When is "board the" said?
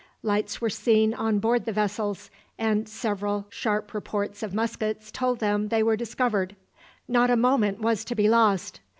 1.37-1.71